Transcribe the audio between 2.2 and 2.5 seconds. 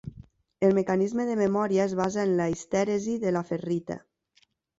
en la